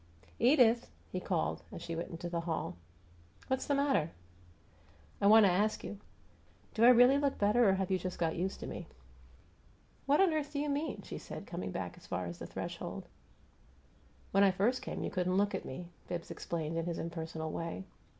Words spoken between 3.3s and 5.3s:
"What's the matter?" "I